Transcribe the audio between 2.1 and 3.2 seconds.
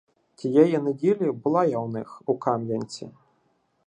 у Кам'янці.